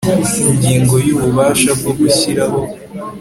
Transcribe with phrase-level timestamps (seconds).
[0.49, 2.59] Ingingo ya Ububasha bwo gushyiraho